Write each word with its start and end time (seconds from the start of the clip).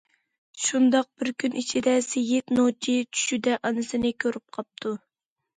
شۇنداق 0.61 1.09
بىر 1.23 1.29
كۈن 1.43 1.57
ئىچىدە، 1.61 1.93
سېيىت 2.07 2.53
نوچى 2.57 2.97
چۈشىدە، 3.19 3.55
ئانىسىنى 3.71 4.15
كۆرۈپ 4.25 4.59
قاپتۇ. 4.59 4.97